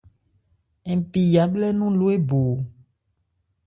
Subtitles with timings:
[0.99, 2.39] Npi yabhlɛ́ nɔn lo ébo.